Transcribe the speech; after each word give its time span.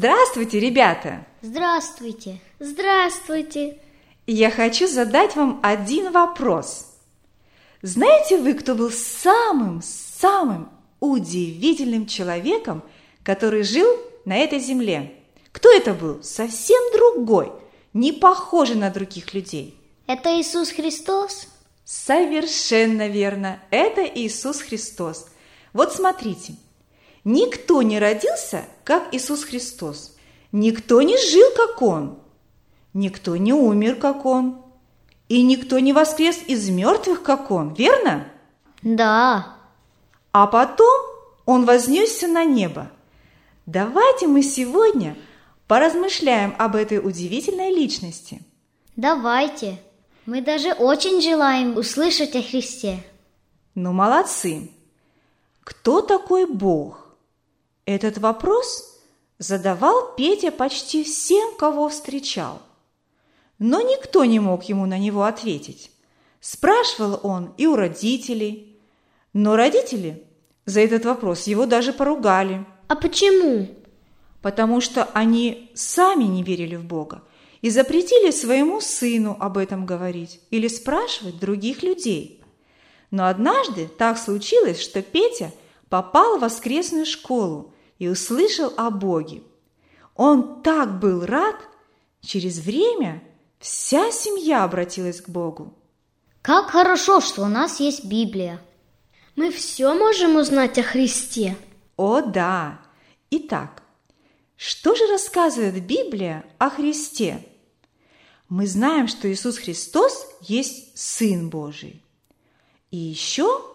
Здравствуйте, 0.00 0.58
ребята! 0.60 1.26
Здравствуйте! 1.42 2.40
Здравствуйте! 2.58 3.76
Я 4.26 4.50
хочу 4.50 4.86
задать 4.86 5.36
вам 5.36 5.60
один 5.62 6.10
вопрос. 6.10 6.86
Знаете 7.82 8.38
вы, 8.38 8.54
кто 8.54 8.74
был 8.74 8.90
самым-самым 8.90 10.70
удивительным 11.00 12.06
человеком, 12.06 12.82
который 13.22 13.62
жил 13.62 13.94
на 14.24 14.38
этой 14.38 14.58
земле? 14.58 15.12
Кто 15.52 15.70
это 15.70 15.92
был? 15.92 16.22
Совсем 16.22 16.80
другой, 16.94 17.52
не 17.92 18.12
похожий 18.12 18.76
на 18.76 18.88
других 18.88 19.34
людей. 19.34 19.78
Это 20.06 20.40
Иисус 20.40 20.70
Христос? 20.70 21.46
Совершенно 21.84 23.06
верно. 23.06 23.60
Это 23.70 24.02
Иисус 24.06 24.62
Христос. 24.62 25.26
Вот 25.74 25.92
смотрите, 25.92 26.54
никто 27.24 27.82
не 27.82 27.98
родился, 27.98 28.64
как 28.84 29.14
Иисус 29.14 29.44
Христос. 29.44 30.16
Никто 30.52 31.02
не 31.02 31.16
жил, 31.16 31.46
как 31.56 31.80
Он. 31.82 32.18
Никто 32.92 33.36
не 33.36 33.52
умер, 33.52 33.96
как 33.96 34.26
Он. 34.26 34.62
И 35.28 35.42
никто 35.42 35.78
не 35.78 35.92
воскрес 35.92 36.40
из 36.46 36.68
мертвых, 36.68 37.22
как 37.22 37.50
Он, 37.50 37.72
верно? 37.74 38.26
Да. 38.82 39.56
А 40.32 40.46
потом 40.46 41.00
Он 41.46 41.64
вознесся 41.64 42.26
на 42.26 42.44
небо. 42.44 42.90
Давайте 43.66 44.26
мы 44.26 44.42
сегодня 44.42 45.16
поразмышляем 45.68 46.54
об 46.58 46.74
этой 46.74 46.98
удивительной 46.98 47.72
личности. 47.72 48.42
Давайте. 48.96 49.78
Мы 50.26 50.42
даже 50.42 50.72
очень 50.72 51.20
желаем 51.20 51.76
услышать 51.76 52.34
о 52.34 52.42
Христе. 52.42 53.02
Ну, 53.76 53.92
молодцы. 53.92 54.70
Кто 55.62 56.00
такой 56.00 56.46
Бог? 56.46 56.99
Этот 57.86 58.18
вопрос 58.18 59.00
задавал 59.38 60.14
Петя 60.16 60.50
почти 60.50 61.02
всем, 61.04 61.56
кого 61.56 61.88
встречал. 61.88 62.60
Но 63.58 63.80
никто 63.80 64.24
не 64.24 64.40
мог 64.40 64.64
ему 64.64 64.86
на 64.86 64.98
него 64.98 65.24
ответить. 65.24 65.90
Спрашивал 66.40 67.20
он 67.22 67.54
и 67.58 67.66
у 67.66 67.76
родителей. 67.76 68.80
Но 69.32 69.56
родители 69.56 70.24
за 70.64 70.80
этот 70.80 71.04
вопрос 71.04 71.46
его 71.46 71.66
даже 71.66 71.92
поругали. 71.92 72.64
А 72.88 72.96
почему? 72.96 73.68
Потому 74.42 74.80
что 74.80 75.04
они 75.12 75.70
сами 75.74 76.24
не 76.24 76.42
верили 76.42 76.76
в 76.76 76.84
Бога 76.84 77.22
и 77.60 77.70
запретили 77.70 78.30
своему 78.30 78.80
сыну 78.80 79.36
об 79.38 79.58
этом 79.58 79.84
говорить 79.84 80.40
или 80.50 80.68
спрашивать 80.68 81.38
других 81.38 81.82
людей. 81.82 82.42
Но 83.10 83.26
однажды 83.26 83.88
так 83.88 84.18
случилось, 84.18 84.80
что 84.80 85.02
Петя 85.02 85.52
попал 85.90 86.38
в 86.38 86.40
воскресную 86.40 87.04
школу 87.04 87.74
и 87.98 88.08
услышал 88.08 88.72
о 88.78 88.90
Боге. 88.90 89.42
Он 90.14 90.62
так 90.62 90.98
был 90.98 91.26
рад, 91.26 91.56
через 92.22 92.58
время 92.58 93.22
вся 93.58 94.10
семья 94.10 94.64
обратилась 94.64 95.20
к 95.20 95.28
Богу. 95.28 95.74
Как 96.40 96.70
хорошо, 96.70 97.20
что 97.20 97.42
у 97.42 97.48
нас 97.48 97.80
есть 97.80 98.04
Библия. 98.04 98.62
Мы 99.36 99.50
все 99.50 99.92
можем 99.92 100.36
узнать 100.36 100.78
о 100.78 100.82
Христе. 100.82 101.56
О 101.96 102.22
да! 102.22 102.80
Итак, 103.30 103.82
Что 104.56 104.94
же 104.94 105.06
рассказывает 105.06 105.82
Библия 105.86 106.44
о 106.58 106.68
Христе? 106.68 107.46
Мы 108.50 108.66
знаем, 108.66 109.08
что 109.08 109.32
Иисус 109.32 109.56
Христос 109.56 110.26
есть 110.42 110.98
Сын 110.98 111.48
Божий. 111.48 112.02
И 112.90 112.98
еще 112.98 113.69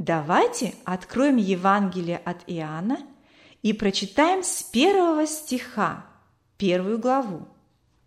давайте 0.00 0.74
откроем 0.84 1.36
Евангелие 1.36 2.20
от 2.24 2.38
Иоанна 2.46 2.98
и 3.62 3.74
прочитаем 3.74 4.42
с 4.42 4.62
первого 4.62 5.26
стиха, 5.26 6.06
первую 6.56 6.98
главу. 6.98 7.46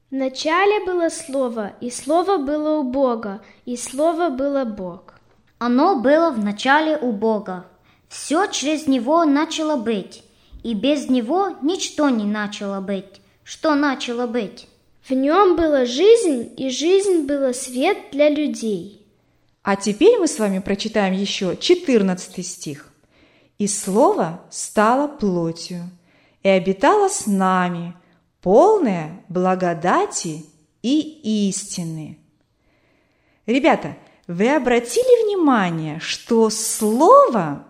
В 0.10 0.16
начале 0.16 0.84
было 0.86 1.10
Слово, 1.10 1.74
и 1.81 1.92
Слово 1.92 2.38
было 2.38 2.80
у 2.80 2.84
Бога, 2.84 3.42
и 3.66 3.78
Слово 3.78 4.30
было 4.30 4.66
Бог. 4.66 5.13
Оно 5.60 6.00
было 6.00 6.31
в 6.31 6.44
начале 6.44 6.98
у 6.98 7.12
Бога. 7.12 7.68
Все 8.10 8.48
через 8.48 8.88
Него 8.88 9.24
начало 9.24 9.78
быть, 9.78 10.24
и 10.63 10.74
без 10.74 11.10
Него 11.10 11.51
ничто 11.62 12.10
не 12.10 12.25
начало 12.25 12.81
быть. 12.81 13.22
Что 13.44 13.75
начало 13.75 14.25
быть? 14.25 14.68
В 15.07 15.12
нем 15.12 15.56
была 15.56 15.86
жизнь, 15.86 16.54
и 16.57 16.69
жизнь 16.69 17.28
была 17.28 17.54
свет 17.54 17.98
для 18.12 18.30
людей. 18.30 19.03
А 19.63 19.77
теперь 19.77 20.19
мы 20.19 20.27
с 20.27 20.38
вами 20.39 20.60
прочитаем 20.60 21.13
еще 21.13 21.56
14 21.56 22.45
стих. 22.45 22.92
«И 23.57 23.68
Слово 23.68 24.42
стало 24.50 25.07
плотью, 25.07 25.89
и 26.42 26.50
обитало 26.50 27.07
с 27.07 27.27
нами, 27.27 27.95
полное 28.42 29.24
благодати 29.30 30.45
и 30.81 31.48
истины». 31.50 32.19
Ребята, 33.45 33.98
вы 34.27 34.54
обратили 34.54 35.25
внимание, 35.25 36.00
что 36.00 36.50
Слово 36.50 37.65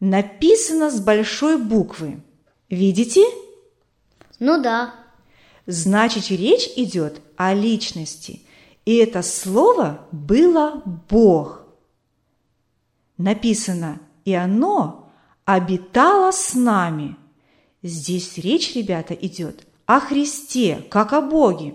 написано 0.00 0.90
с 0.90 1.00
большой 1.00 1.58
буквы? 1.58 2.20
Видите? 2.70 3.24
Ну 4.38 4.62
да. 4.62 4.94
Значит, 5.66 6.30
речь 6.30 6.70
идет 6.76 7.20
о 7.36 7.54
личности. 7.54 8.43
И 8.84 8.96
это 8.96 9.22
слово 9.22 10.06
было 10.12 10.82
Бог. 11.08 11.64
Написано, 13.16 14.00
и 14.24 14.34
оно 14.34 15.10
обитало 15.44 16.32
с 16.32 16.54
нами. 16.54 17.16
Здесь 17.82 18.38
речь, 18.38 18.74
ребята, 18.74 19.14
идет 19.14 19.66
о 19.86 20.00
Христе, 20.00 20.84
как 20.90 21.12
о 21.12 21.20
Боге. 21.20 21.74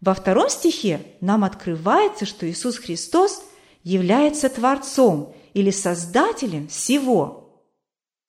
Во 0.00 0.14
втором 0.14 0.48
стихе 0.48 1.04
нам 1.20 1.44
открывается, 1.44 2.24
что 2.24 2.48
Иисус 2.48 2.78
Христос 2.78 3.42
является 3.82 4.48
Творцом 4.48 5.34
или 5.54 5.70
Создателем 5.70 6.68
всего. 6.68 7.62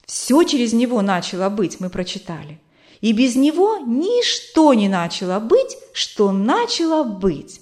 Все 0.06 0.44
через 0.44 0.74
Него 0.74 1.02
начало 1.02 1.50
быть, 1.50 1.80
мы 1.80 1.90
прочитали. 1.90 2.60
И 3.02 3.12
без 3.14 3.36
Него 3.36 3.78
ничто 3.78 4.74
не 4.74 4.90
начало 4.90 5.40
быть, 5.40 5.78
что 5.94 6.32
начало 6.32 7.04
быть. 7.04 7.62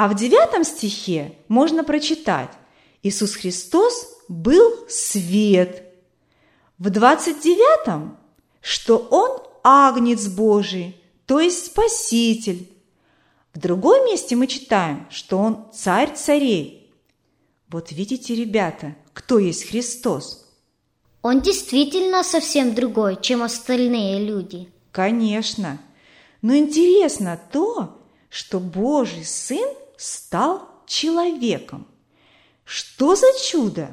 А 0.00 0.08
в 0.08 0.14
девятом 0.14 0.64
стихе 0.64 1.34
можно 1.48 1.84
прочитать 1.84 2.48
«Иисус 3.02 3.34
Христос 3.34 4.08
был 4.28 4.88
свет». 4.88 5.92
В 6.78 6.88
двадцать 6.88 7.42
девятом, 7.42 8.16
что 8.62 8.96
Он 9.10 9.42
агнец 9.62 10.26
Божий, 10.26 10.96
то 11.26 11.38
есть 11.38 11.66
Спаситель. 11.66 12.72
В 13.52 13.58
другом 13.58 14.06
месте 14.06 14.36
мы 14.36 14.46
читаем, 14.46 15.06
что 15.10 15.36
Он 15.36 15.66
царь 15.74 16.14
царей. 16.16 16.90
Вот 17.68 17.92
видите, 17.92 18.34
ребята, 18.34 18.96
кто 19.12 19.38
есть 19.38 19.68
Христос? 19.68 20.48
Он 21.20 21.42
действительно 21.42 22.24
совсем 22.24 22.74
другой, 22.74 23.18
чем 23.20 23.42
остальные 23.42 24.24
люди. 24.24 24.66
Конечно. 24.92 25.78
Но 26.40 26.56
интересно 26.56 27.38
то, 27.52 27.98
что 28.30 28.60
Божий 28.60 29.26
Сын 29.26 29.68
стал 30.00 30.66
человеком. 30.86 31.86
Что 32.64 33.14
за 33.16 33.26
чудо? 33.44 33.90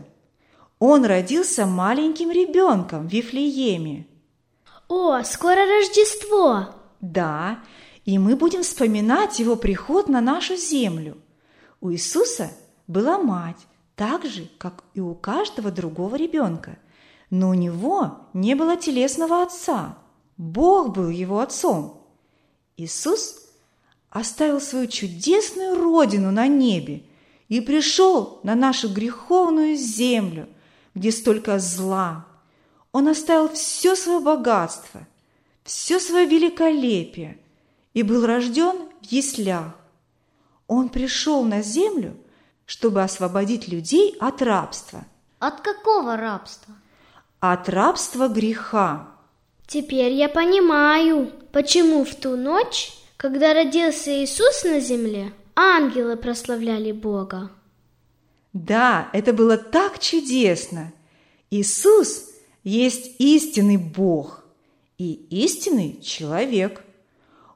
Он 0.80 1.04
родился 1.04 1.66
маленьким 1.66 2.32
ребенком 2.32 3.08
в 3.08 3.12
Вифлееме. 3.12 4.08
О, 4.88 5.22
скоро 5.24 5.66
Рождество! 5.66 6.70
Да, 7.02 7.60
и 8.06 8.18
мы 8.20 8.38
будем 8.38 8.64
вспоминать 8.64 9.40
его 9.40 9.58
приход 9.58 10.08
на 10.08 10.22
нашу 10.22 10.56
землю. 10.56 11.18
У 11.82 11.92
Иисуса 11.92 12.52
была 12.88 13.18
мать, 13.18 13.68
так 13.96 14.26
же, 14.26 14.48
как 14.58 14.86
и 14.94 15.02
у 15.02 15.14
каждого 15.14 15.72
другого 15.72 16.16
ребенка. 16.16 16.80
Но 17.30 17.50
у 17.50 17.54
него 17.54 18.30
не 18.34 18.56
было 18.56 18.78
телесного 18.78 19.44
отца. 19.44 19.98
Бог 20.38 20.96
был 20.96 21.10
его 21.10 21.42
отцом. 21.42 22.02
Иисус 22.78 23.47
оставил 24.18 24.60
свою 24.60 24.88
чудесную 24.88 25.76
родину 25.76 26.32
на 26.32 26.48
небе 26.48 27.04
и 27.48 27.62
пришел 27.62 28.40
на 28.44 28.56
нашу 28.56 28.90
греховную 28.90 29.76
землю, 29.76 30.48
где 30.96 31.12
столько 31.12 31.60
зла. 31.60 32.26
Он 32.92 33.08
оставил 33.08 33.50
все 33.50 33.96
свое 33.96 34.20
богатство, 34.20 35.08
все 35.64 36.00
свое 36.00 36.26
великолепие 36.26 37.38
и 37.94 38.04
был 38.04 38.26
рожден 38.26 38.90
в 39.02 39.12
яслях. 39.12 39.76
Он 40.68 40.90
пришел 40.90 41.44
на 41.44 41.62
землю, 41.62 42.18
чтобы 42.66 43.04
освободить 43.04 43.68
людей 43.68 44.16
от 44.20 44.42
рабства. 44.42 45.06
От 45.40 45.62
какого 45.62 46.18
рабства? 46.18 46.74
От 47.40 47.70
рабства 47.70 48.28
греха. 48.28 49.10
Теперь 49.68 50.14
я 50.14 50.28
понимаю, 50.28 51.32
почему 51.52 52.04
в 52.04 52.16
ту 52.16 52.36
ночь 52.36 52.92
когда 53.18 53.54
родился 53.54 54.12
Иисус 54.24 54.64
на 54.64 54.80
земле, 54.80 55.34
ангелы 55.56 56.16
прославляли 56.18 56.92
Бога. 56.92 57.52
Да, 58.54 59.10
это 59.12 59.34
было 59.34 59.58
так 59.58 60.00
чудесно. 60.00 60.94
Иисус 61.50 62.30
есть 62.64 63.16
истинный 63.20 63.78
Бог 63.78 64.46
и 64.98 65.14
истинный 65.30 66.00
человек. 66.02 66.84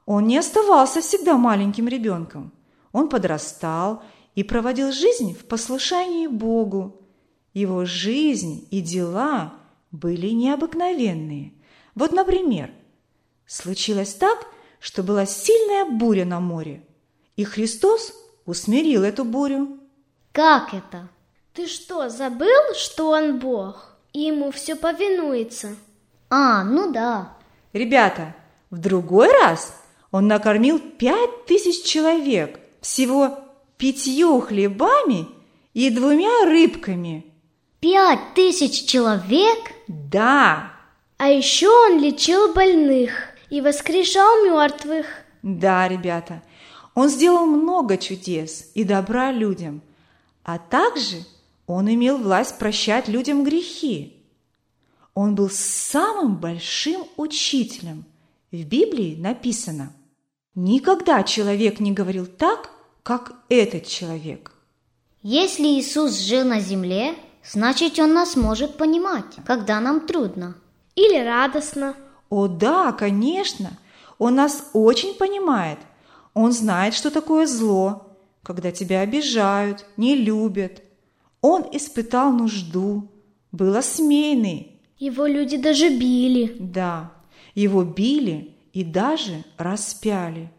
Он 0.04 0.26
не 0.26 0.36
оставался 0.36 1.00
всегда 1.00 1.36
маленьким 1.36 1.86
ребенком. 1.88 2.52
Он 2.92 3.08
подрастал 3.08 4.02
и 4.34 4.42
проводил 4.42 4.92
жизнь 4.92 5.34
в 5.34 5.44
послушании 5.44 6.26
Богу. 6.26 7.00
Его 7.54 7.84
жизнь 7.84 8.66
и 8.70 8.80
дела 8.80 9.54
были 9.92 10.28
необыкновенные. 10.28 11.52
Вот, 11.94 12.12
например, 12.12 12.70
случилось 13.46 14.14
так, 14.14 14.46
что 14.82 15.04
была 15.04 15.26
сильная 15.26 15.84
буря 15.84 16.24
на 16.24 16.40
море, 16.40 16.82
и 17.36 17.44
Христос 17.44 18.12
усмирил 18.44 19.04
эту 19.04 19.24
бурю. 19.24 19.78
Как 20.32 20.74
это? 20.74 21.08
Ты 21.54 21.68
что, 21.68 22.08
забыл, 22.08 22.74
что 22.76 23.10
он 23.10 23.38
Бог, 23.38 23.96
и 24.12 24.22
ему 24.22 24.50
все 24.50 24.74
повинуется? 24.74 25.76
А, 26.30 26.64
ну 26.64 26.90
да. 26.90 27.36
Ребята, 27.72 28.34
в 28.70 28.78
другой 28.78 29.30
раз 29.30 29.72
он 30.10 30.26
накормил 30.26 30.80
пять 30.80 31.46
тысяч 31.46 31.84
человек 31.84 32.58
всего 32.80 33.38
пятью 33.76 34.40
хлебами 34.40 35.28
и 35.74 35.90
двумя 35.90 36.44
рыбками. 36.44 37.32
Пять 37.78 38.34
тысяч 38.34 38.84
человек? 38.86 39.58
Да. 39.86 40.72
А 41.18 41.28
еще 41.28 41.68
он 41.68 42.00
лечил 42.00 42.52
больных 42.52 43.31
и 43.52 43.60
воскрешал 43.60 44.46
мертвых. 44.46 45.06
Да, 45.42 45.86
ребята, 45.86 46.42
он 46.94 47.10
сделал 47.10 47.44
много 47.44 47.98
чудес 47.98 48.70
и 48.72 48.82
добра 48.82 49.30
людям, 49.30 49.82
а 50.42 50.58
также 50.58 51.26
он 51.66 51.92
имел 51.92 52.16
власть 52.16 52.56
прощать 52.58 53.08
людям 53.08 53.44
грехи. 53.44 54.16
Он 55.12 55.34
был 55.34 55.50
самым 55.50 56.36
большим 56.36 57.04
учителем. 57.18 58.06
В 58.50 58.64
Библии 58.64 59.16
написано, 59.16 59.92
никогда 60.54 61.22
человек 61.22 61.78
не 61.78 61.92
говорил 61.92 62.24
так, 62.24 62.70
как 63.02 63.34
этот 63.50 63.86
человек. 63.86 64.52
Если 65.22 65.64
Иисус 65.64 66.18
жил 66.18 66.46
на 66.46 66.60
земле, 66.60 67.16
значит, 67.44 67.98
Он 67.98 68.14
нас 68.14 68.34
может 68.34 68.78
понимать, 68.78 69.36
когда 69.44 69.78
нам 69.78 70.06
трудно. 70.06 70.56
Или 70.94 71.22
радостно. 71.22 71.94
О 72.32 72.48
да, 72.48 72.92
конечно, 72.92 73.78
он 74.18 74.36
нас 74.36 74.70
очень 74.72 75.12
понимает. 75.12 75.78
Он 76.32 76.52
знает, 76.52 76.94
что 76.94 77.10
такое 77.10 77.46
зло, 77.46 78.16
когда 78.42 78.72
тебя 78.72 79.00
обижают, 79.00 79.84
не 79.98 80.14
любят. 80.14 80.82
Он 81.42 81.66
испытал 81.72 82.32
нужду, 82.32 83.10
был 83.52 83.76
осмеянный. 83.76 84.80
Его 84.98 85.26
люди 85.26 85.58
даже 85.58 85.90
били. 85.90 86.56
Да, 86.58 87.12
его 87.54 87.84
били 87.84 88.56
и 88.72 88.82
даже 88.82 89.44
распяли. 89.58 90.50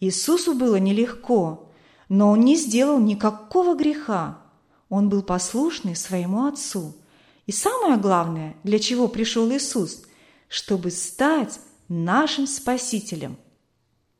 Иисусу 0.00 0.54
было 0.54 0.76
нелегко, 0.76 1.70
но 2.08 2.30
он 2.30 2.40
не 2.40 2.56
сделал 2.56 2.98
никакого 2.98 3.74
греха. 3.74 4.38
Он 4.88 5.10
был 5.10 5.22
послушный 5.22 5.96
своему 5.96 6.46
Отцу. 6.46 6.94
И 7.44 7.52
самое 7.52 7.98
главное, 7.98 8.56
для 8.64 8.78
чего 8.78 9.06
пришел 9.06 9.50
Иисус– 9.52 10.04
чтобы 10.50 10.90
стать 10.90 11.60
нашим 11.88 12.46
Спасителем. 12.46 13.38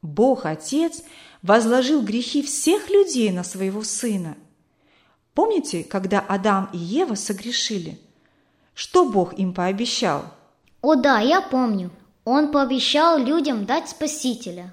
Бог 0.00 0.46
Отец 0.46 1.02
возложил 1.42 2.02
грехи 2.02 2.42
всех 2.42 2.88
людей 2.88 3.30
на 3.32 3.42
своего 3.44 3.82
Сына. 3.82 4.36
Помните, 5.34 5.82
когда 5.82 6.20
Адам 6.20 6.70
и 6.72 6.78
Ева 6.78 7.16
согрешили? 7.16 8.00
Что 8.74 9.04
Бог 9.04 9.38
им 9.38 9.52
пообещал? 9.52 10.24
О 10.80 10.94
да, 10.94 11.18
я 11.18 11.42
помню. 11.42 11.90
Он 12.24 12.52
пообещал 12.52 13.18
людям 13.18 13.66
дать 13.66 13.88
Спасителя. 13.88 14.72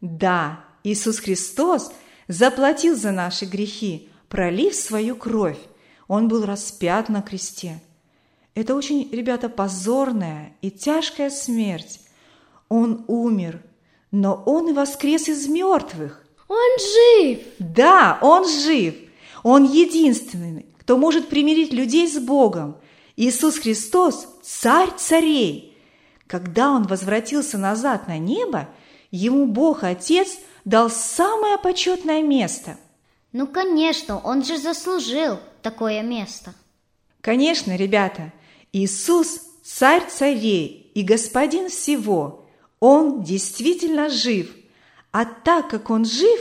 Да, 0.00 0.64
Иисус 0.84 1.18
Христос 1.18 1.92
заплатил 2.28 2.96
за 2.96 3.12
наши 3.12 3.44
грехи, 3.44 4.08
пролив 4.28 4.74
свою 4.74 5.16
кровь. 5.16 5.58
Он 6.08 6.28
был 6.28 6.46
распят 6.46 7.10
на 7.10 7.20
кресте. 7.20 7.82
Это 8.54 8.76
очень, 8.76 9.08
ребята, 9.10 9.48
позорная 9.48 10.56
и 10.62 10.70
тяжкая 10.70 11.30
смерть. 11.30 12.00
Он 12.68 13.04
умер, 13.08 13.62
но 14.12 14.42
он 14.46 14.68
и 14.68 14.72
воскрес 14.72 15.28
из 15.28 15.48
мертвых. 15.48 16.24
Он 16.46 16.78
жив! 16.78 17.40
Да, 17.58 18.18
он 18.22 18.48
жив. 18.48 18.94
Он 19.42 19.64
единственный, 19.64 20.66
кто 20.78 20.96
может 20.96 21.28
примирить 21.28 21.72
людей 21.72 22.08
с 22.08 22.18
Богом. 22.18 22.76
Иисус 23.16 23.58
Христос– 23.58 24.28
царь 24.42 24.90
царей. 24.96 25.76
Когда 26.26 26.70
он 26.70 26.84
возвратился 26.84 27.58
назад 27.58 28.06
на 28.06 28.18
небо, 28.18 28.68
ему 29.10 29.46
Бог 29.46 29.82
Отец 29.82 30.38
дал 30.64 30.90
самое 30.90 31.58
почетное 31.58 32.22
место. 32.22 32.76
Ну, 33.32 33.48
конечно, 33.48 34.20
он 34.20 34.44
же 34.44 34.58
заслужил 34.58 35.38
такое 35.60 36.02
место. 36.02 36.54
Конечно, 37.20 37.74
ребята– 37.74 38.32
Иисус– 38.74 39.40
царь 39.62 40.04
царей 40.10 40.90
и 40.94 41.02
господин 41.02 41.68
всего. 41.68 42.44
Он 42.80 43.22
действительно 43.22 44.08
жив. 44.08 44.52
А 45.12 45.24
так 45.24 45.70
как 45.70 45.90
Он 45.90 46.04
жив, 46.04 46.40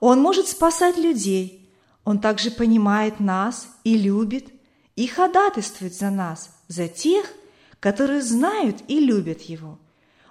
Он 0.00 0.22
может 0.22 0.48
спасать 0.48 0.96
людей. 0.96 1.70
Он 2.02 2.18
также 2.18 2.50
понимает 2.50 3.20
нас 3.20 3.68
и 3.84 3.98
любит, 3.98 4.48
и 4.96 5.06
ходатайствует 5.06 5.92
за 5.92 6.08
нас, 6.08 6.50
за 6.66 6.88
тех, 6.88 7.30
которые 7.78 8.22
знают 8.22 8.76
и 8.88 8.98
любят 8.98 9.42
Его. 9.42 9.78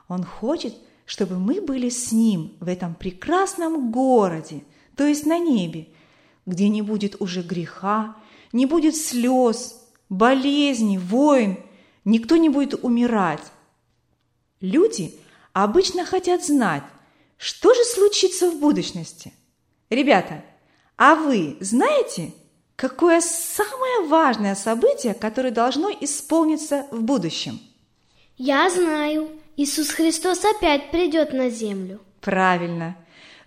Он 0.08 0.24
хочет, 0.24 0.74
чтобы 1.06 1.38
мы 1.38 1.62
были 1.62 1.90
с 1.90 2.12
Ним 2.12 2.54
в 2.60 2.68
этом 2.68 2.96
прекрасном 2.96 3.92
городе, 3.92 4.64
то 4.96 5.06
есть 5.06 5.28
на 5.28 5.38
небе, 5.38 5.90
где 6.48 6.70
не 6.70 6.82
будет 6.82 7.22
уже 7.22 7.44
греха, 7.44 8.16
не 8.52 8.66
будет 8.66 8.96
слез, 8.96 9.85
болезни, 10.10 10.98
войн, 10.98 11.58
никто 12.04 12.38
не 12.38 12.50
будет 12.50 12.84
умирать. 12.84 13.44
Люди 14.62 15.16
обычно 15.54 16.06
хотят 16.06 16.46
знать, 16.46 16.84
что 17.38 17.74
же 17.74 17.84
случится 17.84 18.50
в 18.50 18.60
будущности. 18.60 19.34
Ребята, 19.90 20.44
а 20.98 21.16
вы 21.16 21.58
знаете, 21.60 22.34
какое 22.76 23.22
самое 23.22 24.08
важное 24.08 24.56
событие, 24.56 25.14
которое 25.14 25.52
должно 25.52 25.90
исполниться 25.90 26.88
в 26.92 27.02
будущем? 27.02 27.60
Я 28.38 28.70
знаю. 28.70 29.30
Иисус 29.58 29.90
Христос 29.90 30.44
опять 30.44 30.92
придет 30.92 31.32
на 31.32 31.50
землю. 31.50 32.02
Правильно. 32.20 32.98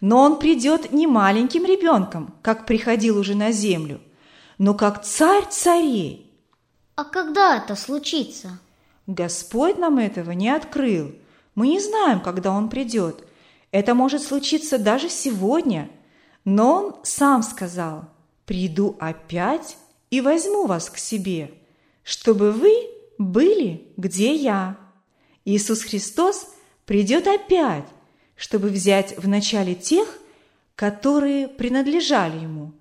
Но 0.00 0.20
Он 0.20 0.38
придет 0.38 0.92
не 0.92 1.06
маленьким 1.06 1.64
ребенком, 1.64 2.34
как 2.40 2.64
приходил 2.66 3.18
уже 3.18 3.34
на 3.34 3.50
землю, 3.50 4.00
но 4.56 4.74
как 4.74 5.04
царь 5.04 5.44
царей– 5.50 6.24
а 6.98 7.04
когда 7.04 7.58
это 7.58 7.76
случится? 7.76 8.58
Господь 9.06 9.78
нам 9.78 9.98
этого 9.98 10.32
не 10.32 10.50
открыл. 10.50 11.14
Мы 11.54 11.68
не 11.68 11.78
знаем, 11.78 12.18
когда 12.18 12.50
Он 12.50 12.68
придет. 12.68 13.24
Это 13.70 13.94
может 13.94 14.20
случиться 14.20 14.78
даже 14.78 15.08
сегодня. 15.08 15.90
Но 16.44 16.74
Он 16.74 16.96
сам 17.04 17.44
сказал, 17.44 18.06
«Приду 18.46 18.96
опять 18.98 19.76
и 20.10 20.20
возьму 20.20 20.66
вас 20.66 20.90
к 20.90 20.98
себе, 20.98 21.52
чтобы 22.02 22.50
вы 22.50 22.72
были, 23.16 23.86
где 23.96 24.34
я». 24.34 24.76
Иисус 25.44 25.82
Христос 25.82 26.48
придет 26.84 27.28
опять, 27.28 27.86
чтобы 28.34 28.70
взять 28.70 29.16
вначале 29.18 29.76
тех, 29.76 30.18
которые 30.74 31.46
принадлежали 31.46 32.38
Ему. 32.40 32.72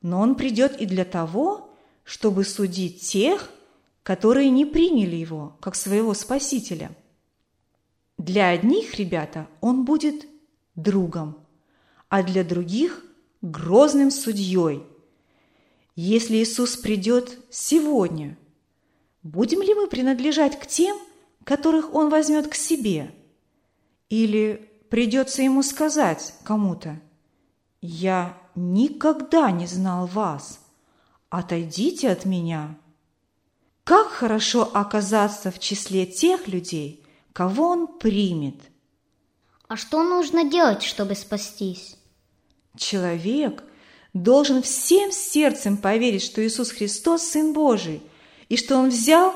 Но 0.00 0.18
Он 0.20 0.34
придет 0.34 0.80
и 0.80 0.84
для 0.84 1.04
того, 1.04 1.71
чтобы 2.04 2.44
судить 2.44 3.00
тех, 3.00 3.50
которые 4.02 4.50
не 4.50 4.64
приняли 4.64 5.16
его 5.16 5.56
как 5.60 5.74
своего 5.74 6.14
спасителя. 6.14 6.90
Для 8.18 8.48
одних, 8.48 8.96
ребята, 8.96 9.48
он 9.60 9.84
будет 9.84 10.26
другом, 10.74 11.38
а 12.08 12.22
для 12.22 12.44
других– 12.44 13.04
грозным 13.42 14.10
судьей. 14.10 14.84
Если 15.96 16.36
Иисус 16.36 16.76
придет 16.76 17.38
сегодня, 17.50 18.38
будем 19.22 19.60
ли 19.60 19.74
мы 19.74 19.88
принадлежать 19.88 20.58
к 20.58 20.66
тем, 20.66 20.96
которых 21.44 21.92
Он 21.92 22.08
возьмет 22.08 22.48
к 22.48 22.54
себе? 22.54 23.12
Или 24.08 24.70
придется 24.88 25.42
Ему 25.42 25.62
сказать 25.62 26.34
кому-то, 26.44 27.00
«Я 27.80 28.38
никогда 28.54 29.50
не 29.50 29.66
знал 29.66 30.06
вас, 30.06 30.61
отойдите 31.32 32.10
от 32.10 32.24
меня». 32.24 32.76
Как 33.84 34.08
хорошо 34.08 34.70
оказаться 34.72 35.50
в 35.50 35.58
числе 35.58 36.06
тех 36.06 36.46
людей, 36.46 37.04
кого 37.32 37.68
он 37.70 37.86
примет. 37.98 38.54
А 39.66 39.76
что 39.76 40.04
нужно 40.04 40.44
делать, 40.44 40.82
чтобы 40.82 41.16
спастись? 41.16 41.96
Человек 42.76 43.64
должен 44.14 44.62
всем 44.62 45.10
сердцем 45.10 45.78
поверить, 45.78 46.22
что 46.22 46.46
Иисус 46.46 46.70
Христос– 46.70 47.22
Сын 47.24 47.52
Божий, 47.52 48.02
и 48.48 48.56
что 48.56 48.76
Он 48.76 48.90
взял 48.90 49.34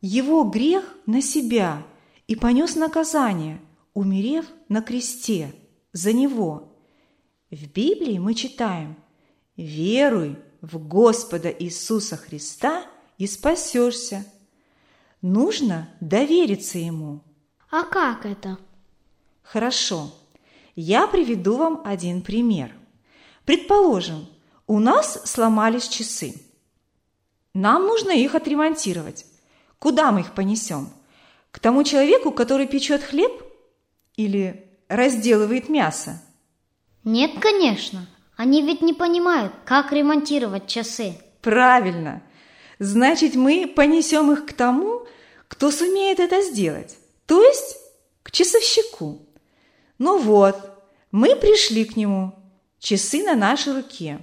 его 0.00 0.42
грех 0.44 0.84
на 1.06 1.22
себя 1.22 1.82
и 2.26 2.34
понес 2.34 2.74
наказание, 2.74 3.60
умерев 3.92 4.46
на 4.68 4.82
кресте 4.82 5.54
за 5.92 6.12
него. 6.12 6.72
В 7.50 7.66
Библии 7.68 8.18
мы 8.18 8.34
читаем 8.34 8.96
«Веруй 9.56 10.36
в 10.72 10.78
Господа 10.78 11.48
Иисуса 11.50 12.16
Христа– 12.16 12.86
и 13.18 13.26
спасешься. 13.26 14.24
Нужно 15.22 15.88
довериться 16.00 16.78
ему. 16.78 17.20
А 17.70 17.84
как 17.84 18.26
это? 18.26 18.58
Хорошо. 19.42 20.12
Я 20.76 21.06
приведу 21.06 21.56
вам 21.56 21.82
один 21.84 22.22
пример. 22.22 22.74
Предположим, 23.44 24.26
у 24.66 24.78
нас 24.78 25.22
сломались 25.24 25.88
часы. 25.88 26.34
Нам 27.52 27.86
нужно 27.86 28.10
их 28.10 28.34
отремонтировать. 28.34 29.26
Куда 29.78 30.10
мы 30.12 30.20
их 30.20 30.34
понесем? 30.34 30.88
К 31.50 31.58
тому 31.60 31.84
человеку, 31.84 32.32
который 32.32 32.66
печет 32.66 33.02
хлеб 33.02 33.30
или 34.16 34.68
разделывает 34.88 35.68
мясо? 35.68 36.20
Нет, 37.04 37.38
конечно. 37.40 38.08
Они 38.36 38.62
ведь 38.62 38.82
не 38.82 38.92
понимают, 38.92 39.52
как 39.64 39.92
ремонтировать 39.92 40.66
часы. 40.66 41.14
Правильно 41.40 42.22
значит, 42.78 43.34
мы 43.34 43.66
понесем 43.66 44.32
их 44.32 44.46
к 44.46 44.52
тому, 44.52 45.06
кто 45.48 45.70
сумеет 45.70 46.20
это 46.20 46.42
сделать, 46.42 46.96
то 47.26 47.42
есть 47.42 47.76
к 48.22 48.30
часовщику. 48.30 49.26
Ну 49.98 50.18
вот, 50.18 50.56
мы 51.10 51.36
пришли 51.36 51.84
к 51.84 51.96
нему, 51.96 52.34
часы 52.78 53.22
на 53.22 53.34
нашей 53.34 53.74
руке. 53.74 54.20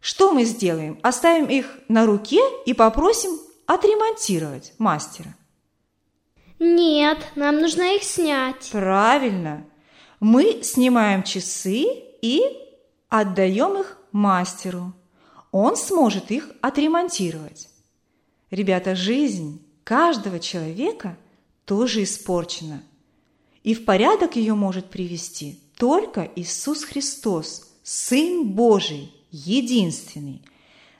Что 0.00 0.32
мы 0.32 0.44
сделаем? 0.44 0.98
Оставим 1.02 1.46
их 1.46 1.78
на 1.88 2.06
руке 2.06 2.40
и 2.66 2.74
попросим 2.74 3.38
отремонтировать 3.66 4.72
мастера. 4.78 5.34
Нет, 6.58 7.18
нам 7.36 7.60
нужно 7.60 7.96
их 7.96 8.02
снять. 8.02 8.68
Правильно. 8.72 9.64
Мы 10.20 10.62
снимаем 10.62 11.22
часы 11.22 11.86
и 12.20 12.61
отдаем 13.20 13.78
их 13.78 13.98
мастеру 14.10 14.94
он 15.52 15.76
сможет 15.76 16.30
их 16.30 16.50
отремонтировать. 16.62 17.68
Ребята, 18.50 18.96
жизнь 18.96 19.62
каждого 19.84 20.40
человека 20.40 21.18
тоже 21.66 22.02
испорчена. 22.02 22.82
И 23.62 23.74
в 23.74 23.84
порядок 23.84 24.36
ее 24.36 24.54
может 24.54 24.88
привести 24.88 25.60
только 25.76 26.28
Иисус 26.36 26.84
Христос, 26.84 27.70
Сын 27.82 28.48
Божий, 28.48 29.12
единственный. 29.30 30.42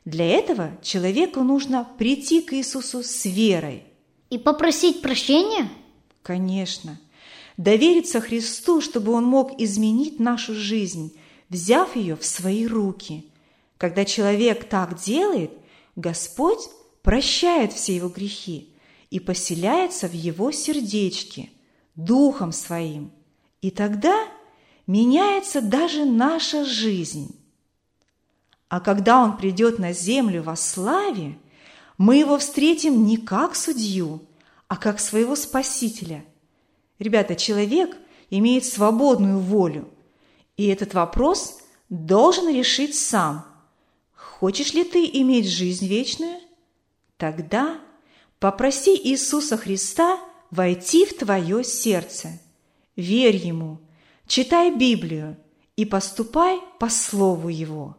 Для 0.04 0.26
этого 0.26 0.72
человеку 0.82 1.40
нужно 1.42 1.88
прийти 1.96 2.42
к 2.42 2.52
Иисусу 2.52 3.02
с 3.02 3.24
верой. 3.24 3.84
И 4.28 4.36
попросить 4.36 5.00
прощения? 5.00 5.68
Конечно. 6.22 7.00
Довериться 7.56 8.20
Христу, 8.20 8.80
чтобы 8.80 9.12
Он 9.12 9.24
мог 9.24 9.58
изменить 9.60 10.20
нашу 10.20 10.54
жизнь, 10.54 11.14
взяв 11.52 11.94
ее 11.94 12.16
в 12.16 12.24
свои 12.24 12.66
руки– 12.66 13.26
когда 13.82 14.04
человек 14.04 14.68
так 14.68 14.96
делает, 14.96 15.50
Господь 15.96 16.68
прощает 17.02 17.72
все 17.72 17.96
его 17.96 18.08
грехи 18.08 18.72
и 19.10 19.18
поселяется 19.18 20.06
в 20.06 20.12
его 20.12 20.52
сердечке, 20.52 21.50
духом 21.96 22.52
своим. 22.52 23.10
И 23.60 23.72
тогда 23.72 24.16
меняется 24.86 25.60
даже 25.60 26.04
наша 26.04 26.64
жизнь. 26.64 27.34
А 28.68 28.78
когда 28.78 29.20
Он 29.20 29.36
придет 29.36 29.80
на 29.80 29.92
землю 29.92 30.44
во 30.44 30.54
славе, 30.54 31.36
мы 31.98 32.18
Его 32.18 32.38
встретим 32.38 33.04
не 33.04 33.16
как 33.16 33.56
судью, 33.56 34.22
а 34.68 34.76
как 34.76 35.00
своего 35.00 35.34
Спасителя. 35.34 36.24
Ребята, 37.00 37.34
человек 37.34 37.96
имеет 38.30 38.64
свободную 38.64 39.40
волю, 39.40 39.91
и 40.62 40.66
этот 40.68 40.94
вопрос 40.94 41.58
должен 41.88 42.48
решить 42.48 42.94
сам. 42.94 43.44
Хочешь 44.14 44.74
ли 44.74 44.84
ты 44.84 45.04
иметь 45.12 45.48
жизнь 45.48 45.88
вечную? 45.88 46.38
Тогда 47.16 47.80
попроси 48.38 48.96
Иисуса 48.96 49.56
Христа 49.56 50.20
войти 50.52 51.04
в 51.04 51.18
твое 51.18 51.64
сердце. 51.64 52.38
Верь 52.94 53.38
Ему, 53.38 53.80
читай 54.28 54.72
Библию 54.72 55.36
и 55.74 55.84
поступай 55.84 56.60
по 56.78 56.88
Слову 56.88 57.48
Его. 57.48 57.96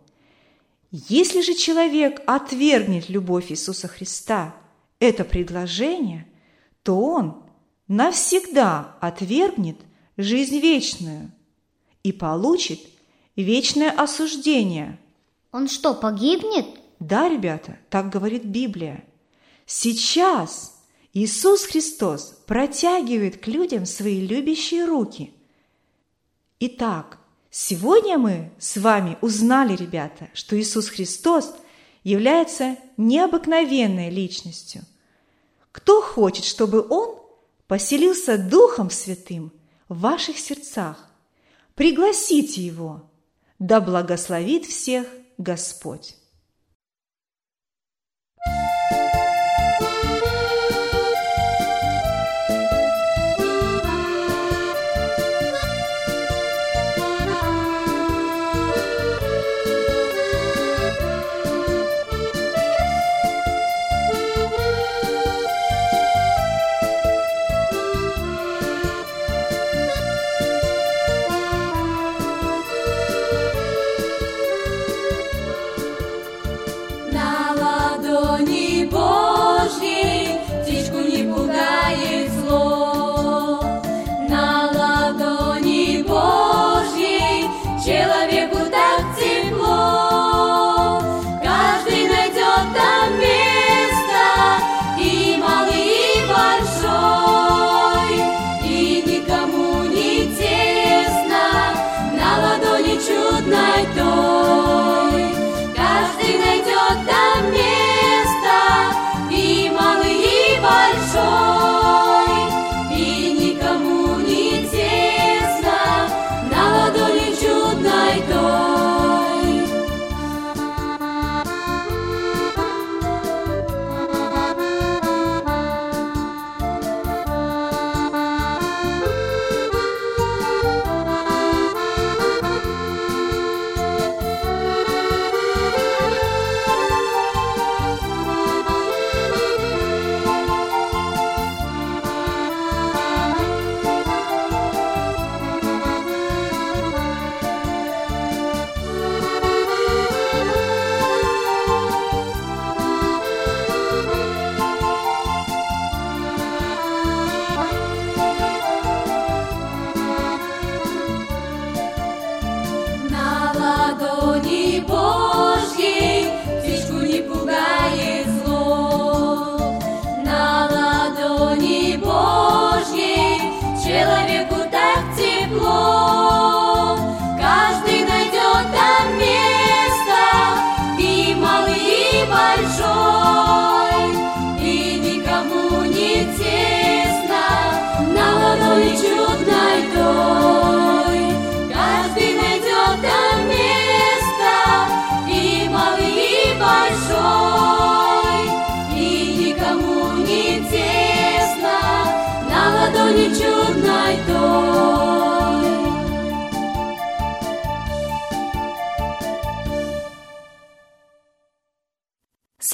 Если 0.90 1.42
же 1.42 1.56
человек 1.56 2.22
отвергнет 2.26 3.10
любовь 3.10 3.52
Иисуса 3.52 3.90
Христа, 3.90 4.56
это 5.00 5.26
предложение, 5.26 6.32
то 6.82 6.98
он 6.98 7.44
навсегда 7.90 8.96
отвергнет 9.02 9.82
жизнь 10.16 10.60
вечную 10.60 11.34
и 12.04 12.12
получит 12.12 12.80
вечное 13.36 13.92
осуждение. 13.92 15.00
Он 15.52 15.68
что, 15.68 15.94
погибнет? 15.94 16.66
Да, 17.00 17.28
ребята, 17.28 17.78
так 17.90 18.10
говорит 18.10 18.44
Библия. 18.44 19.04
Сейчас 19.66 20.80
Иисус 21.14 21.64
Христос 21.64 22.36
протягивает 22.46 23.38
к 23.38 23.48
людям 23.48 23.86
свои 23.86 24.26
любящие 24.26 24.86
руки. 24.86 25.34
Итак, 26.60 27.20
Сегодня 27.56 28.18
мы 28.18 28.52
с 28.58 28.78
вами 28.78 29.16
узнали, 29.22 29.76
ребята, 29.76 30.28
что 30.34 30.60
Иисус 30.60 30.90
Христос 30.90 31.54
является 32.04 32.78
необыкновенной 32.98 34.10
личностью. 34.10 34.82
Кто 35.72 36.02
хочет, 36.02 36.46
чтобы 36.46 36.84
Он 36.90 37.16
поселился 37.68 38.40
Духом 38.40 38.90
Святым 38.90 39.54
в 39.88 40.00
ваших 40.00 40.40
сердцах? 40.40 41.13
Пригласите 41.76 42.62
Его. 42.62 43.10
Да 43.60 43.82
благословит 43.82 44.66
всех 44.66 45.08
Господь! 45.38 46.16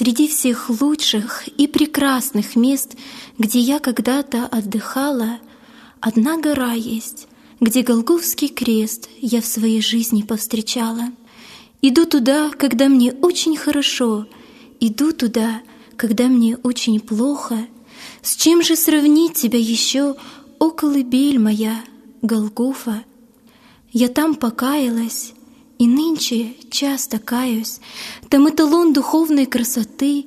Среди 0.00 0.28
всех 0.28 0.70
лучших 0.80 1.46
и 1.46 1.66
прекрасных 1.66 2.56
мест, 2.56 2.96
где 3.36 3.58
я 3.58 3.78
когда-то 3.78 4.46
отдыхала, 4.46 5.40
одна 6.00 6.38
гора 6.38 6.72
есть, 6.72 7.28
где 7.60 7.82
Голговский 7.82 8.48
крест 8.48 9.10
я 9.20 9.42
в 9.42 9.46
своей 9.46 9.82
жизни 9.82 10.22
повстречала. 10.22 11.10
Иду 11.82 12.06
туда, 12.06 12.48
когда 12.48 12.88
мне 12.88 13.12
очень 13.12 13.58
хорошо, 13.58 14.26
иду 14.80 15.12
туда, 15.12 15.60
когда 15.98 16.28
мне 16.28 16.56
очень 16.62 16.98
плохо. 16.98 17.66
С 18.22 18.36
чем 18.36 18.62
же 18.62 18.76
сравнить 18.76 19.34
тебя 19.34 19.58
еще, 19.58 20.16
о 20.58 20.70
колыбель 20.70 21.38
моя, 21.38 21.84
Голгофа? 22.22 23.04
Я 23.92 24.08
там 24.08 24.34
покаялась, 24.34 25.34
и 25.80 25.86
нынче 25.86 26.56
часто 26.70 27.18
каюсь, 27.18 27.80
там 28.28 28.46
эталон 28.50 28.92
духовной 28.92 29.46
красоты, 29.46 30.26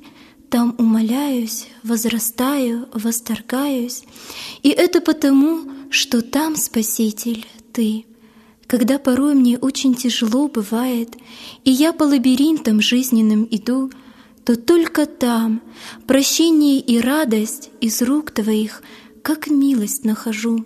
там 0.50 0.74
умоляюсь, 0.78 1.68
возрастаю, 1.84 2.88
восторгаюсь. 2.92 4.02
И 4.64 4.70
это 4.70 5.00
потому, 5.00 5.70
что 5.90 6.22
там, 6.22 6.56
Спаситель, 6.56 7.46
Ты. 7.72 8.04
Когда 8.66 8.98
порой 8.98 9.36
мне 9.36 9.56
очень 9.56 9.94
тяжело 9.94 10.48
бывает, 10.48 11.16
и 11.62 11.70
я 11.70 11.92
по 11.92 12.02
лабиринтам 12.02 12.80
жизненным 12.80 13.46
иду, 13.48 13.92
то 14.44 14.56
только 14.56 15.06
там 15.06 15.62
прощение 16.08 16.80
и 16.80 16.98
радость 16.98 17.70
из 17.80 18.02
рук 18.02 18.32
Твоих, 18.32 18.82
как 19.22 19.46
милость 19.46 20.04
нахожу. 20.04 20.64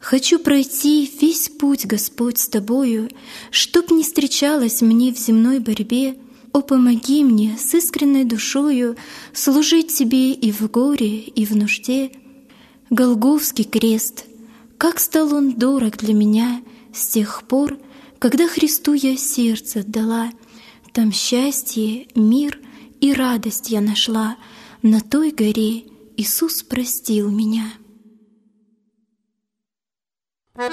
Хочу 0.00 0.38
пройти 0.38 1.08
весь 1.20 1.50
путь, 1.50 1.84
Господь, 1.84 2.38
с 2.38 2.48
Тобою, 2.48 3.10
Чтоб 3.50 3.90
не 3.90 4.02
встречалась 4.02 4.80
мне 4.80 5.12
в 5.12 5.18
земной 5.18 5.58
борьбе. 5.58 6.16
О, 6.52 6.62
помоги 6.62 7.22
мне 7.22 7.56
с 7.58 7.74
искренней 7.74 8.24
душою 8.24 8.96
Служить 9.34 9.94
Тебе 9.94 10.32
и 10.32 10.50
в 10.50 10.68
горе, 10.70 11.20
и 11.20 11.44
в 11.44 11.54
нужде. 11.54 12.12
Голговский 12.88 13.64
крест, 13.64 14.24
как 14.78 14.98
стал 14.98 15.34
он 15.34 15.52
дорог 15.52 15.98
для 15.98 16.14
меня 16.14 16.62
С 16.94 17.06
тех 17.08 17.42
пор, 17.46 17.78
когда 18.18 18.48
Христу 18.48 18.94
я 18.94 19.18
сердце 19.18 19.80
отдала. 19.80 20.30
Там 20.94 21.12
счастье, 21.12 22.08
мир 22.14 22.58
и 23.02 23.12
радость 23.12 23.68
я 23.68 23.82
нашла, 23.82 24.38
На 24.82 25.02
той 25.02 25.30
горе 25.30 25.84
Иисус 26.16 26.62
простил 26.62 27.30
меня. 27.30 27.70
Хорошо 30.60 30.68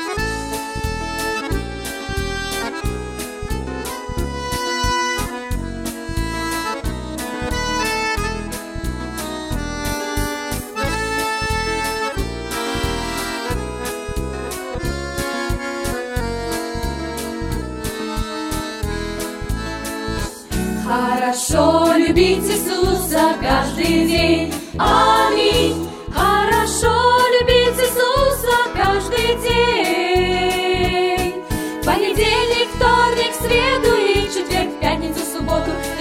любить 21.95 22.43
Иисуса 22.43 23.37
каждый 23.39 24.05
день. 24.05 24.53
Аминь. 24.77 25.86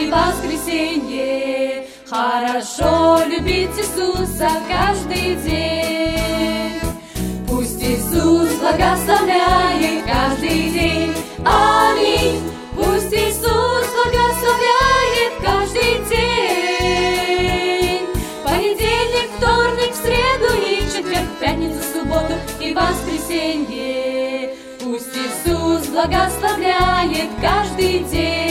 И 0.07 0.11
воскресенье. 0.11 1.87
Хорошо 2.09 3.25
любить 3.27 3.71
Иисуса 3.77 4.49
каждый 4.69 5.37
день. 5.37 6.81
Пусть 7.49 7.83
Иисус 7.83 8.51
благословляет 8.61 10.05
каждый 10.05 10.71
день. 10.71 11.15
Аминь. 11.45 12.41
Пусть 12.75 13.13
Иисус 13.13 13.87
благословляет 13.97 15.33
каждый 15.43 16.05
день. 16.09 18.07
Понедельник, 18.45 19.31
вторник, 19.39 19.93
в 19.93 19.97
среду 19.97 20.55
и 20.63 20.81
четверг, 20.93 21.29
пятницу, 21.41 21.83
субботу 21.93 22.35
и 22.61 22.75
воскресенье. 22.75 24.55
Пусть 24.81 25.17
Иисус 25.17 25.87
благословляет 25.89 27.31
каждый 27.41 28.05
день. 28.05 28.46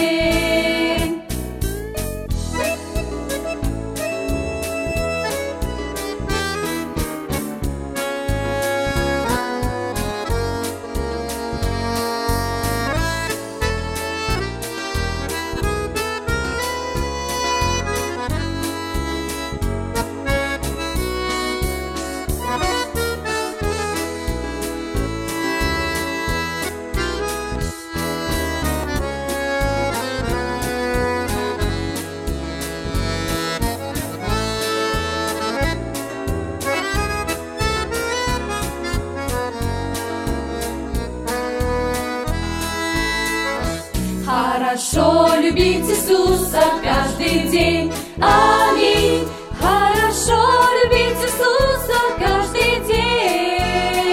День. 47.56 47.92
Аминь. 48.20 49.26
Хорошо 49.62 50.42
любить 50.84 51.20
Иисуса 51.24 52.00
каждый 52.20 52.72
день. 52.92 54.12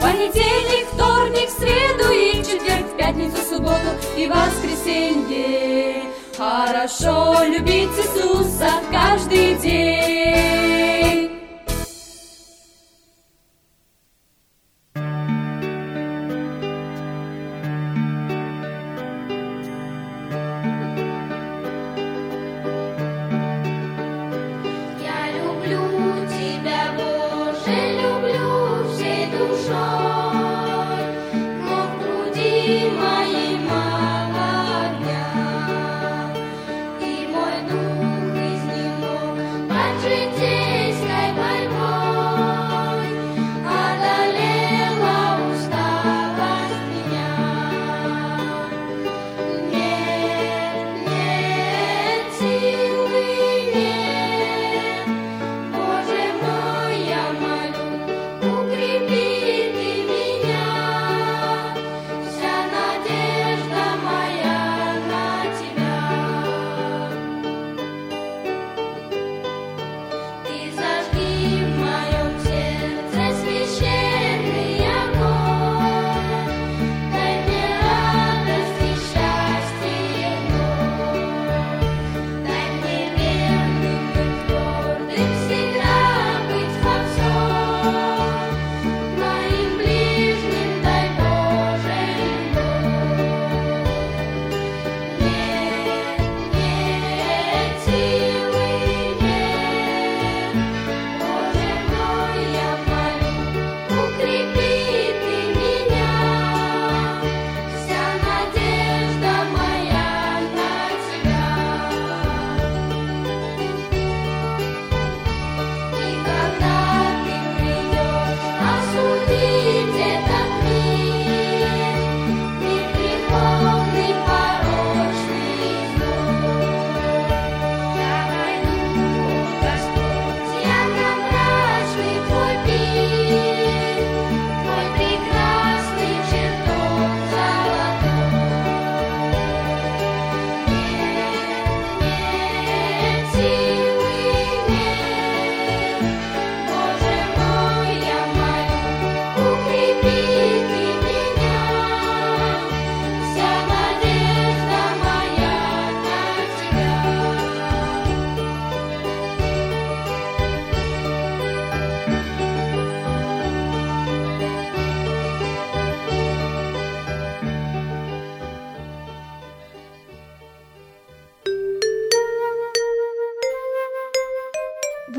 Понедельник, 0.00 0.86
вторник, 0.92 1.48
среду 1.58 2.06
и 2.12 2.40
четверг, 2.44 2.86
в 2.92 2.96
пятницу, 2.96 3.36
субботу 3.50 3.90
и 4.16 4.28
воскресенье. 4.28 6.04
Хорошо 6.38 7.42
любить 7.44 7.90
Иисуса 7.98 8.70
каждый 8.92 9.56
день. 9.56 10.99